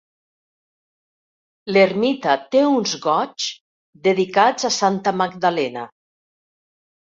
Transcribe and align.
L'ermita 1.75 2.33
té 2.57 2.63
uns 2.71 2.95
Goigs 3.05 3.53
dedicats 4.11 4.69
a 4.71 4.75
Santa 4.81 5.17
Magdalena. 5.23 5.89